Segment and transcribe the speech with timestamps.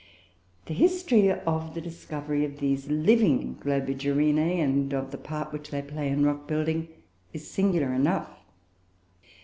[0.65, 5.83] The history of the discovery of these living Globigerinoe, and of the part which they
[5.83, 6.87] play in rock building,
[7.33, 8.31] is singular enough.